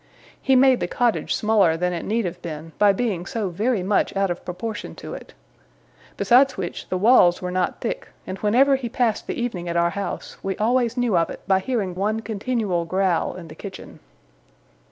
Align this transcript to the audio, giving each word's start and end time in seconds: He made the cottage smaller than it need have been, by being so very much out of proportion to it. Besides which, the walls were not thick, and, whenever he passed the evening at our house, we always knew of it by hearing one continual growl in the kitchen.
He 0.41 0.55
made 0.55 0.79
the 0.79 0.87
cottage 0.87 1.35
smaller 1.35 1.77
than 1.77 1.93
it 1.93 2.03
need 2.03 2.25
have 2.25 2.41
been, 2.41 2.71
by 2.79 2.91
being 2.91 3.27
so 3.27 3.49
very 3.49 3.83
much 3.83 4.15
out 4.15 4.31
of 4.31 4.43
proportion 4.43 4.95
to 4.95 5.13
it. 5.13 5.35
Besides 6.17 6.57
which, 6.57 6.89
the 6.89 6.97
walls 6.97 7.39
were 7.39 7.51
not 7.51 7.81
thick, 7.81 8.07
and, 8.25 8.39
whenever 8.39 8.77
he 8.77 8.89
passed 8.89 9.27
the 9.27 9.39
evening 9.39 9.69
at 9.69 9.77
our 9.77 9.91
house, 9.91 10.37
we 10.41 10.57
always 10.57 10.97
knew 10.97 11.15
of 11.15 11.29
it 11.29 11.41
by 11.47 11.59
hearing 11.59 11.93
one 11.93 12.21
continual 12.21 12.83
growl 12.83 13.35
in 13.35 13.47
the 13.47 13.53
kitchen. 13.53 13.99